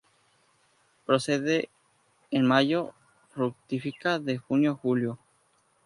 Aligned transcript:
Florece 1.05 1.69
en 2.31 2.47
Mayo; 2.47 2.95
fructifica 3.35 4.17
de 4.17 4.39
Junio 4.39 4.71
a 4.71 4.75
Julio. 4.75 5.19